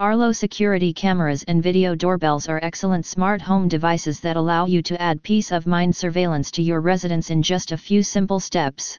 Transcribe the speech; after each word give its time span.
Arlo 0.00 0.32
security 0.32 0.94
cameras 0.94 1.42
and 1.42 1.62
video 1.62 1.94
doorbells 1.94 2.48
are 2.48 2.58
excellent 2.62 3.04
smart 3.04 3.42
home 3.42 3.68
devices 3.68 4.18
that 4.20 4.34
allow 4.34 4.64
you 4.64 4.80
to 4.80 4.98
add 4.98 5.22
peace 5.22 5.52
of 5.52 5.66
mind 5.66 5.94
surveillance 5.94 6.50
to 6.50 6.62
your 6.62 6.80
residence 6.80 7.28
in 7.28 7.42
just 7.42 7.70
a 7.70 7.76
few 7.76 8.02
simple 8.02 8.40
steps. 8.40 8.98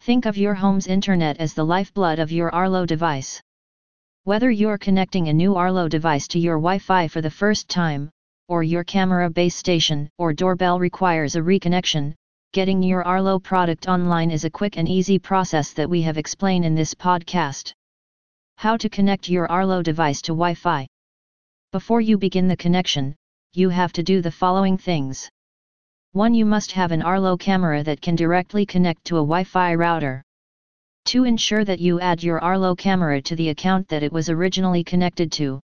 Think 0.00 0.26
of 0.26 0.36
your 0.36 0.54
home's 0.54 0.88
internet 0.88 1.36
as 1.36 1.54
the 1.54 1.64
lifeblood 1.64 2.18
of 2.18 2.32
your 2.32 2.52
Arlo 2.52 2.84
device. 2.84 3.40
Whether 4.24 4.50
you're 4.50 4.76
connecting 4.76 5.28
a 5.28 5.32
new 5.32 5.54
Arlo 5.54 5.86
device 5.86 6.26
to 6.28 6.40
your 6.40 6.56
Wi-Fi 6.56 7.06
for 7.06 7.20
the 7.20 7.30
first 7.30 7.68
time, 7.68 8.10
or 8.48 8.64
your 8.64 8.82
camera 8.82 9.30
base 9.30 9.54
station 9.54 10.10
or 10.18 10.32
doorbell 10.32 10.80
requires 10.80 11.36
a 11.36 11.40
reconnection, 11.40 12.12
getting 12.52 12.82
your 12.82 13.04
Arlo 13.04 13.38
product 13.38 13.86
online 13.86 14.32
is 14.32 14.44
a 14.44 14.50
quick 14.50 14.78
and 14.78 14.88
easy 14.88 15.20
process 15.20 15.72
that 15.74 15.88
we 15.88 16.02
have 16.02 16.18
explained 16.18 16.64
in 16.64 16.74
this 16.74 16.92
podcast. 16.92 17.72
How 18.60 18.76
to 18.78 18.88
connect 18.88 19.28
your 19.28 19.48
Arlo 19.52 19.82
device 19.82 20.20
to 20.22 20.32
Wi-Fi. 20.32 20.88
Before 21.70 22.00
you 22.00 22.18
begin 22.18 22.48
the 22.48 22.56
connection, 22.56 23.14
you 23.54 23.68
have 23.68 23.92
to 23.92 24.02
do 24.02 24.20
the 24.20 24.32
following 24.32 24.76
things. 24.76 25.30
1. 26.10 26.34
You 26.34 26.44
must 26.44 26.72
have 26.72 26.90
an 26.90 27.00
Arlo 27.00 27.36
camera 27.36 27.84
that 27.84 28.00
can 28.00 28.16
directly 28.16 28.66
connect 28.66 29.04
to 29.04 29.18
a 29.18 29.20
Wi-Fi 29.20 29.76
router. 29.76 30.24
2. 31.04 31.22
Ensure 31.22 31.64
that 31.64 31.78
you 31.78 32.00
add 32.00 32.20
your 32.20 32.40
Arlo 32.40 32.74
camera 32.74 33.22
to 33.22 33.36
the 33.36 33.50
account 33.50 33.86
that 33.86 34.02
it 34.02 34.12
was 34.12 34.28
originally 34.28 34.82
connected 34.82 35.30
to. 35.30 35.60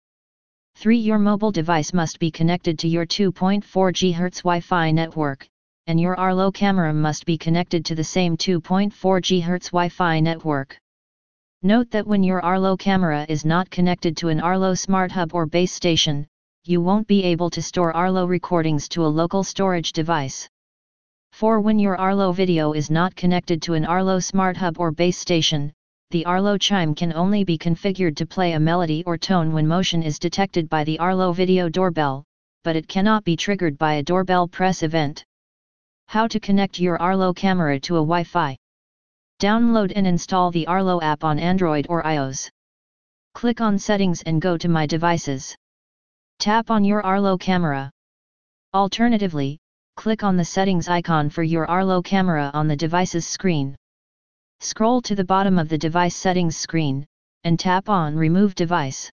3. 0.78 0.98
Your 0.98 1.20
mobile 1.20 1.52
device 1.52 1.94
must 1.94 2.18
be 2.18 2.32
connected 2.32 2.80
to 2.80 2.88
your 2.88 3.06
2.4 3.06 3.62
GHz 3.62 4.38
Wi-Fi 4.38 4.90
network, 4.90 5.48
and 5.86 6.02
your 6.02 6.20
Arlo 6.20 6.50
camera 6.50 6.92
must 6.92 7.28
be 7.28 7.38
connected 7.38 7.86
to 7.86 7.94
the 7.94 8.04
same 8.04 8.36
2.4 8.36 8.92
GHz 8.92 9.66
Wi-Fi 9.66 10.20
network. 10.22 10.80
Note 11.62 11.92
that 11.92 12.08
when 12.08 12.24
your 12.24 12.40
Arlo 12.40 12.78
camera 12.78 13.26
is 13.28 13.44
not 13.44 13.70
connected 13.70 14.16
to 14.16 14.30
an 14.30 14.40
Arlo 14.40 14.74
Smart 14.74 15.12
Hub 15.12 15.34
or 15.34 15.46
base 15.46 15.74
station, 15.74 16.26
you 16.64 16.80
won't 16.80 17.06
be 17.06 17.22
able 17.26 17.50
to 17.50 17.62
store 17.62 17.92
Arlo 17.92 18.26
recordings 18.26 18.88
to 18.88 19.04
a 19.04 19.16
local 19.20 19.44
storage 19.44 19.92
device. 19.92 20.48
For 21.34 21.60
when 21.60 21.78
your 21.78 21.98
Arlo 21.98 22.32
video 22.32 22.72
is 22.72 22.90
not 22.90 23.14
connected 23.14 23.62
to 23.64 23.74
an 23.74 23.84
Arlo 23.84 24.20
Smart 24.20 24.56
Hub 24.56 24.80
or 24.80 24.92
base 24.92 25.18
station, 25.18 25.74
the 26.12 26.26
Arlo 26.26 26.58
chime 26.58 26.96
can 26.96 27.12
only 27.12 27.44
be 27.44 27.58
configured 27.58 28.16
to 28.16 28.26
play 28.26 28.54
a 28.54 28.60
melody 28.60 29.04
or 29.06 29.18
tone 29.18 29.52
when 29.52 29.68
motion 29.68 30.02
is 30.02 30.18
detected 30.18 30.70
by 30.70 30.86
the 30.86 30.98
Arlo 30.98 31.34
video 31.34 31.68
doorbell, 31.68 32.24
but 32.64 32.78
it 32.78 32.88
cannot 32.88 33.26
be 33.26 33.36
triggered 33.36 33.78
by 33.78 33.96
a 33.96 34.04
doorbell 34.04 34.48
press 34.48 34.82
event. 34.82 35.26
How 36.08 36.26
to 36.26 36.40
connect 36.40 36.80
your 36.80 37.02
Arlo 37.02 37.34
camera 37.34 37.82
to 37.82 37.98
a 37.98 38.00
Wi-Fi 38.00 38.56
Download 39.40 39.94
and 39.96 40.06
install 40.06 40.52
the 40.52 40.68
Arlo 40.68 41.00
app 41.00 41.24
on 41.24 41.40
Android 41.40 41.86
or 41.88 42.04
iOS. 42.04 42.50
Click 43.34 43.62
on 43.62 43.80
Settings 43.80 44.22
and 44.24 44.42
go 44.42 44.58
to 44.58 44.68
My 44.68 44.86
Devices. 44.86 45.56
Tap 46.40 46.70
on 46.70 46.84
your 46.84 47.02
Arlo 47.06 47.38
camera. 47.38 47.90
Alternatively, 48.74 49.58
click 49.96 50.24
on 50.24 50.36
the 50.36 50.44
settings 50.44 50.90
icon 50.90 51.30
for 51.30 51.44
your 51.44 51.66
Arlo 51.68 52.02
camera 52.02 52.52
on 52.54 52.68
the 52.68 52.76
device's 52.76 53.26
screen. 53.26 53.78
Scroll 54.60 55.02
to 55.04 55.16
the 55.16 55.24
bottom 55.24 55.58
of 55.58 55.70
the 55.70 55.78
device 55.78 56.18
settings 56.18 56.58
screen, 56.58 57.06
and 57.46 57.58
tap 57.58 57.88
on 57.88 58.18
Remove 58.18 58.56
Device. 58.56 59.10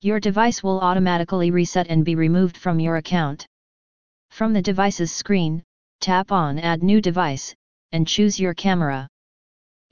Your 0.00 0.18
device 0.18 0.64
will 0.64 0.80
automatically 0.80 1.52
reset 1.52 1.86
and 1.86 2.04
be 2.04 2.16
removed 2.16 2.56
from 2.56 2.80
your 2.80 2.96
account. 2.96 3.46
From 4.30 4.52
the 4.52 4.62
device's 4.62 5.12
screen, 5.12 5.62
tap 6.00 6.32
on 6.32 6.58
Add 6.58 6.82
New 6.82 7.00
Device, 7.00 7.54
and 7.92 8.08
choose 8.08 8.40
your 8.40 8.52
camera. 8.52 9.06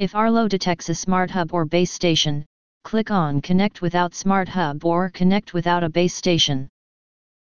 If 0.00 0.16
Arlo 0.16 0.48
detects 0.48 0.88
a 0.88 0.94
Smart 0.94 1.30
Hub 1.30 1.54
or 1.54 1.64
base 1.64 1.92
station, 1.92 2.44
click 2.82 3.12
on 3.12 3.40
Connect 3.40 3.80
without 3.80 4.12
Smart 4.12 4.48
Hub 4.48 4.84
or 4.84 5.08
Connect 5.10 5.54
without 5.54 5.84
a 5.84 5.88
base 5.88 6.16
station. 6.16 6.68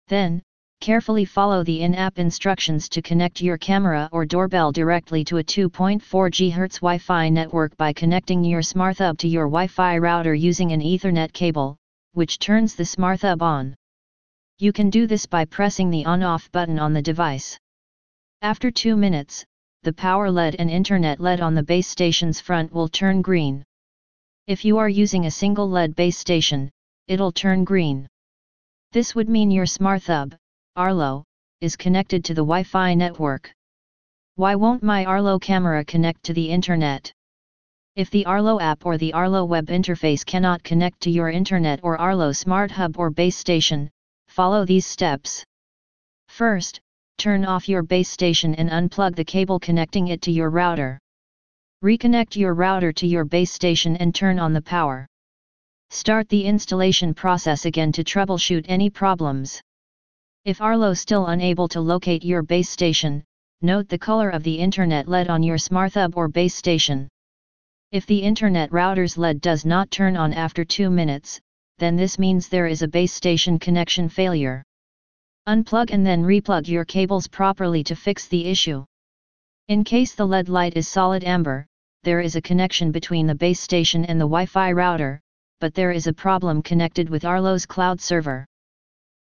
Then, 0.08 0.42
carefully 0.82 1.26
follow 1.26 1.64
the 1.64 1.82
in-app 1.82 2.18
instructions 2.18 2.90
to 2.90 3.04
connect 3.04 3.40
your 3.40 3.60
camera 3.60 4.10
or 4.12 4.26
doorbell 4.26 4.72
directly 4.72 5.24
to 5.26 5.38
a 5.38 5.44
2.4 5.44 6.02
GHz 6.02 6.78
Wi-Fi 6.78 7.30
network 7.30 7.78
by 7.78 7.94
connecting 7.94 8.44
your 8.44 8.64
Smart 8.64 8.98
Hub 8.98 9.20
to 9.20 9.28
your 9.28 9.46
Wi-Fi 9.46 10.00
router 10.00 10.34
using 10.34 10.72
an 10.72 10.82
Ethernet 10.82 11.32
cable, 11.32 11.78
which 12.14 12.40
turns 12.40 12.74
the 12.74 12.84
Smart 12.84 13.22
Hub 13.22 13.44
on. 13.44 13.76
You 14.58 14.74
can 14.74 14.90
do 14.90 15.06
this 15.06 15.28
by 15.28 15.46
pressing 15.46 15.92
the 15.92 16.06
on-off 16.06 16.52
button 16.52 16.80
on 16.80 16.94
the 16.94 17.02
device. 17.04 17.60
After 18.42 18.72
2 18.72 18.96
minutes, 18.96 19.46
the 19.84 19.94
power 19.94 20.30
LED 20.30 20.56
and 20.60 20.70
internet 20.70 21.22
LED 21.22 21.40
on 21.40 21.56
the 21.56 21.64
base 21.64 21.88
station's 21.88 22.42
front 22.42 22.74
will 22.74 22.90
turn 22.90 23.22
green. 23.22 23.64
If 24.46 24.66
you 24.66 24.78
are 24.78 24.90
using 24.90 25.26
a 25.26 25.32
single 25.32 25.70
LED 25.70 25.96
base 25.96 26.18
station, 26.18 26.70
it'll 27.08 27.32
turn 27.32 27.64
green. 27.64 28.08
This 28.92 29.16
would 29.16 29.30
mean 29.30 29.52
your 29.52 29.66
Smart 29.66 30.04
Hub, 30.04 30.36
Arlo, 30.76 31.24
is 31.62 31.78
connected 31.78 32.26
to 32.26 32.34
the 32.34 32.42
Wi-Fi 32.42 32.94
network. 32.94 33.54
Why 34.36 34.56
won't 34.56 34.84
my 34.84 35.06
Arlo 35.06 35.40
camera 35.40 35.86
connect 35.86 36.24
to 36.24 36.34
the 36.34 36.50
internet? 36.50 37.14
If 37.96 38.10
the 38.10 38.26
Arlo 38.26 38.60
app 38.60 38.86
or 38.86 38.98
the 38.98 39.14
Arlo 39.14 39.46
web 39.46 39.68
interface 39.68 40.26
cannot 40.26 40.64
connect 40.64 41.00
to 41.02 41.10
your 41.10 41.30
internet 41.30 41.80
or 41.84 41.98
Arlo 41.98 42.32
Smart 42.32 42.72
Hub 42.72 42.98
or 42.98 43.10
base 43.10 43.38
station, 43.38 43.90
follow 44.28 44.66
these 44.66 44.86
steps. 44.86 45.44
First, 46.28 46.82
turn 47.20 47.46
off 47.46 47.68
your 47.68 47.84
base 47.84 48.10
station 48.10 48.56
and 48.56 48.70
unplug 48.70 49.16
the 49.16 49.26
cable 49.26 49.60
connecting 49.60 50.08
it 50.08 50.22
to 50.22 50.32
your 50.32 50.50
router. 50.50 50.98
Reconnect 51.84 52.36
your 52.36 52.54
router 52.54 52.94
to 52.94 53.06
your 53.06 53.26
base 53.26 53.52
station 53.52 53.98
and 53.98 54.16
turn 54.16 54.40
on 54.40 54.54
the 54.54 54.62
power. 54.62 55.06
Start 55.90 56.30
the 56.30 56.46
installation 56.46 57.14
process 57.14 57.66
again 57.66 57.92
to 57.92 58.04
troubleshoot 58.04 58.66
any 58.68 58.90
problems. 58.90 59.62
If 60.46 60.62
Arlo 60.62 60.94
still 60.94 61.28
unable 61.28 61.68
to 61.70 61.82
locate 61.82 62.24
your 62.24 62.42
base 62.42 62.70
station, 62.70 63.24
note 63.62 63.90
the 63.90 63.98
color 63.98 64.30
of 64.30 64.44
the 64.44 64.56
internet 64.56 65.08
LED 65.08 65.30
on 65.30 65.44
your 65.44 65.58
Smart 65.58 65.96
Hub 65.96 66.16
or 66.16 66.28
base 66.28 66.56
station. 66.56 67.10
If 67.92 68.06
the 68.06 68.20
internet 68.20 68.72
router's 68.72 69.18
LED 69.18 69.42
does 69.42 69.66
not 69.66 69.92
turn 69.92 70.16
on 70.16 70.34
after 70.34 70.64
2 70.64 70.90
minutes, 70.90 71.40
then 71.80 71.96
this 71.96 72.18
means 72.18 72.48
there 72.48 72.68
is 72.68 72.82
a 72.82 72.88
base 72.88 73.14
station 73.14 73.60
connection 73.60 74.08
failure. 74.10 74.64
Unplug 75.50 75.90
and 75.90 76.06
then 76.06 76.22
replug 76.22 76.68
your 76.68 76.86
cables 76.86 77.28
properly 77.28 77.84
to 77.84 77.96
fix 77.96 78.28
the 78.28 78.46
issue. 78.46 78.86
In 79.68 79.84
case 79.84 80.14
the 80.14 80.28
LED 80.28 80.48
light 80.48 80.78
is 80.78 80.88
solid 80.88 81.24
amber, 81.24 81.66
there 82.04 82.20
is 82.20 82.36
a 82.36 82.42
connection 82.42 82.92
between 82.92 83.26
the 83.26 83.34
base 83.34 83.60
station 83.60 84.06
and 84.06 84.22
the 84.22 84.26
Wi-Fi 84.26 84.72
router, 84.74 85.20
but 85.60 85.74
there 85.74 85.90
is 85.90 86.06
a 86.06 86.14
problem 86.14 86.62
connected 86.62 87.10
with 87.10 87.26
Arlo's 87.26 87.66
cloud 87.66 88.00
server. 88.00 88.46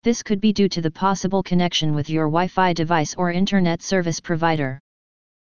This 0.03 0.23
could 0.23 0.39
be 0.39 0.53
due 0.53 0.69
to 0.69 0.81
the 0.81 0.89
possible 0.89 1.43
connection 1.43 1.93
with 1.93 2.09
your 2.09 2.27
Wi-Fi 2.27 2.71
device 2.71 3.13
or 3.15 3.29
internet 3.29 3.81
service 3.81 4.21
provider. 4.21 4.79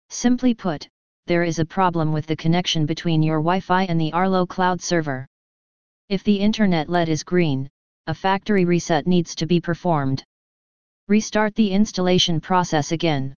Simply 0.08 0.54
put, 0.54 0.88
there 1.26 1.42
is 1.42 1.58
a 1.58 1.64
problem 1.64 2.12
with 2.12 2.26
the 2.26 2.36
connection 2.36 2.86
between 2.86 3.24
your 3.24 3.38
Wi-Fi 3.38 3.86
and 3.86 4.00
the 4.00 4.12
Arlo 4.12 4.46
cloud 4.46 4.80
server. 4.80 5.26
If 6.08 6.22
the 6.22 6.36
internet 6.36 6.88
LED 6.88 7.08
is 7.08 7.24
green, 7.24 7.68
a 8.06 8.14
factory 8.14 8.64
reset 8.64 9.08
needs 9.08 9.34
to 9.34 9.46
be 9.46 9.60
performed. 9.60 10.22
Restart 11.10 11.56
the 11.56 11.72
installation 11.72 12.40
process 12.40 12.92
again. 12.92 13.34